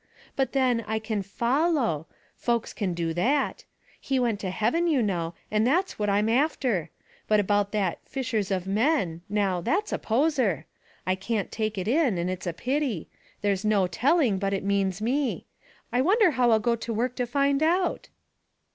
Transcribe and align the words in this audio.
But, 0.35 0.53
then, 0.53 0.83
I 0.87 0.99
c^n 0.99 1.23
follow; 1.23 2.07
folks 2.35 2.73
can 2.73 2.95
do 2.95 3.13
that. 3.13 3.65
He 3.99 4.17
went 4.19 4.39
to 4.39 4.49
heaven, 4.49 4.87
you 4.87 5.03
know, 5.03 5.35
and 5.51 5.61
that's 5.67 5.99
what 5.99 6.09
I'm 6.09 6.27
after. 6.27 6.89
But 7.27 7.39
about 7.39 7.71
that 7.73 7.99
'Ushers 8.17 8.49
of 8.49 8.65
men 8.65 9.21
'—now, 9.29 9.61
that's 9.61 9.93
a 9.93 9.99
poser; 9.99 10.65
I 11.05 11.13
can't 11.13 11.51
take 11.51 11.77
it 11.77 11.87
in, 11.87 12.17
and 12.17 12.31
it's 12.31 12.47
a 12.47 12.53
pity; 12.53 13.09
there's 13.43 13.63
no 13.63 13.85
telling 13.85 14.39
but 14.39 14.53
it 14.53 14.63
means 14.63 15.03
me. 15.03 15.45
I 15.91 16.01
wonder 16.01 16.31
how 16.31 16.49
I'll 16.49 16.57
go 16.59 16.75
to 16.75 16.91
work 16.91 17.15
to 17.17 17.27
find 17.27 17.61
out?" 17.61 18.09